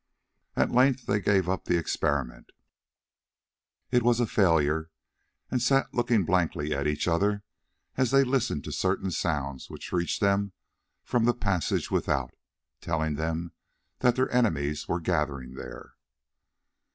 At 0.55 0.71
length 0.71 1.05
they 1.05 1.19
gave 1.19 1.47
up 1.47 1.65
the 1.65 1.77
experiment—it 1.77 4.01
was 4.01 4.19
a 4.19 4.25
failure—and 4.25 5.61
sat 5.61 5.93
looking 5.93 6.25
blankly 6.25 6.73
at 6.73 6.87
each 6.87 7.07
other 7.07 7.43
as 7.97 8.09
they 8.09 8.23
listened 8.23 8.63
to 8.63 8.71
certain 8.71 9.11
sounds 9.11 9.69
which 9.69 9.91
reached 9.93 10.19
them 10.19 10.53
from 11.03 11.25
the 11.25 11.35
passages 11.35 11.91
without, 11.91 12.33
telling 12.79 13.13
them 13.13 13.51
that 13.99 14.15
their 14.15 14.33
enemies 14.33 14.87
were 14.87 14.99
gathering 14.99 15.53
there. 15.53 15.93